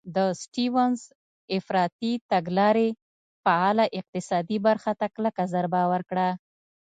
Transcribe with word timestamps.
د 0.15 0.17
سټیونز 0.41 0.99
افراطي 1.57 2.13
تګلارې 2.31 2.89
فعاله 3.43 3.85
اقتصادي 3.99 4.57
برخه 4.67 4.91
ته 4.99 5.07
کلکه 5.15 5.43
ضربه 5.53 5.81
ورکړه. 5.93 6.29